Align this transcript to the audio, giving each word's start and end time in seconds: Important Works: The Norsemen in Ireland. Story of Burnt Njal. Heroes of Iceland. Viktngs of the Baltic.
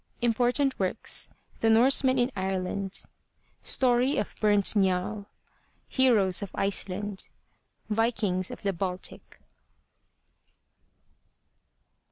Important 0.19 0.79
Works: 0.79 1.29
The 1.59 1.69
Norsemen 1.69 2.17
in 2.17 2.31
Ireland. 2.35 3.03
Story 3.61 4.17
of 4.17 4.33
Burnt 4.41 4.75
Njal. 4.75 5.27
Heroes 5.87 6.41
of 6.41 6.49
Iceland. 6.55 7.29
Viktngs 7.87 8.49
of 8.49 8.63
the 8.63 8.73
Baltic. 8.73 9.39